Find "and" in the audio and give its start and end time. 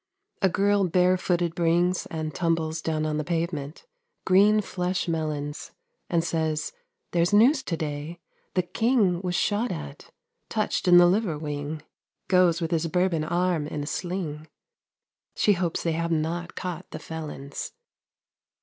2.07-2.33, 6.09-6.23